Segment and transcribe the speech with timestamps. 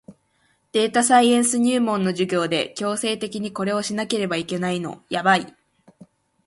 [0.71, 5.55] データサイエンス入門の授業で強制的にこれをしなければいけないのやばい